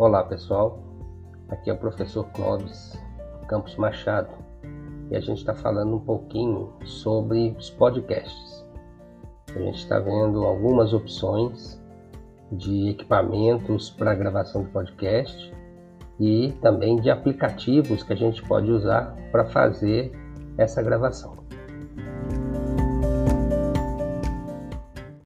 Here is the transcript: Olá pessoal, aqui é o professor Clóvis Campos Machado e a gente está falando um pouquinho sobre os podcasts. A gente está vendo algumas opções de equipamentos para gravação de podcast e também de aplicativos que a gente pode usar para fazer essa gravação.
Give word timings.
Olá 0.00 0.24
pessoal, 0.24 0.82
aqui 1.50 1.68
é 1.68 1.74
o 1.74 1.76
professor 1.76 2.24
Clóvis 2.32 2.98
Campos 3.46 3.76
Machado 3.76 4.30
e 5.10 5.14
a 5.14 5.20
gente 5.20 5.40
está 5.40 5.54
falando 5.54 5.96
um 5.96 6.00
pouquinho 6.00 6.72
sobre 6.86 7.54
os 7.58 7.68
podcasts. 7.68 8.64
A 9.54 9.58
gente 9.58 9.76
está 9.76 9.98
vendo 9.98 10.42
algumas 10.46 10.94
opções 10.94 11.78
de 12.50 12.88
equipamentos 12.88 13.90
para 13.90 14.14
gravação 14.14 14.64
de 14.64 14.70
podcast 14.70 15.52
e 16.18 16.52
também 16.62 16.96
de 16.96 17.10
aplicativos 17.10 18.02
que 18.02 18.14
a 18.14 18.16
gente 18.16 18.42
pode 18.44 18.72
usar 18.72 19.14
para 19.30 19.44
fazer 19.44 20.12
essa 20.56 20.82
gravação. 20.82 21.36